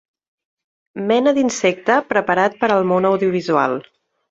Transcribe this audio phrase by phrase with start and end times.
[1.11, 3.79] Mena d'insecte preparat per al món audiovisual.